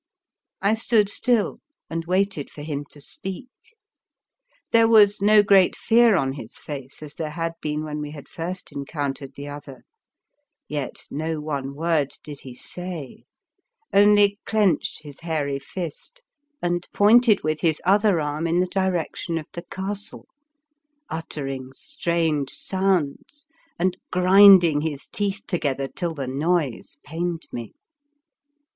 [0.63, 3.49] I stood still and waited for him to speak.
[4.71, 8.27] There was no great fear on his face as there had been when we had
[8.27, 9.83] first en countered the other,
[10.67, 13.25] yet no one word did he say,
[13.93, 16.23] only clenched his hairy fist
[16.63, 20.25] and pointed with his other arm in the direction of the castle,
[21.11, 23.45] uttering strange sounds
[23.77, 27.75] and grinding his teeth together till the noise pained me.